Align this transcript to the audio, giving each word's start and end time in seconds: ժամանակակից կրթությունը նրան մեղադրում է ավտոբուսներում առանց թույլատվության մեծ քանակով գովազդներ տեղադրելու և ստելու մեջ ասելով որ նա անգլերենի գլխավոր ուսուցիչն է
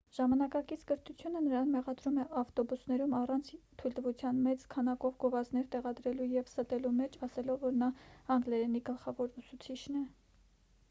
ժամանակակից 0.17 0.83
կրթությունը 0.91 1.39
նրան 1.47 1.67
մեղադրում 1.73 2.15
է 2.21 2.23
ավտոբուսներում 2.39 3.11
առանց 3.17 3.51
թույլատվության 3.81 4.39
մեծ 4.47 4.63
քանակով 4.75 5.13
գովազդներ 5.25 5.67
տեղադրելու 5.75 6.27
և 6.37 6.49
ստելու 6.51 6.93
մեջ 7.01 7.17
ասելով 7.27 7.67
որ 7.67 7.75
նա 7.83 7.91
անգլերենի 8.37 8.81
գլխավոր 8.89 9.31
ուսուցիչն 9.43 10.01
է 10.01 10.03